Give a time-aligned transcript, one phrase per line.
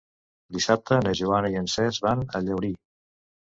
[0.55, 2.75] Dissabte na Joana i en Cesc van a Llaurí.